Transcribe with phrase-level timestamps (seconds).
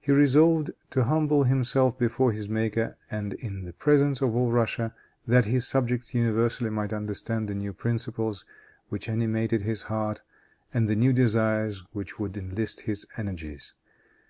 [0.00, 3.28] He resolved to humble himself before his Maker in
[3.66, 4.94] the presence of all Russia,
[5.26, 8.46] that his subjects universally might understand the new principles
[8.88, 10.22] which animated his heart,
[10.72, 13.74] and the new desires which would enlist his energies.